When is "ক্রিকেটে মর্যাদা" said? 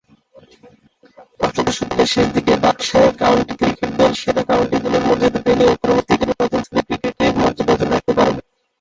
6.87-7.73